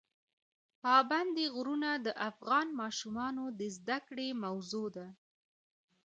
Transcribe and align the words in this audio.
پابندی 0.83 1.45
غرونه 1.55 1.89
د 2.05 2.07
افغان 2.29 2.67
ماشومانو 2.81 3.43
د 3.59 3.61
زده 3.75 3.97
کړې 4.07 4.27
موضوع 4.43 4.87
ده. 4.97 5.07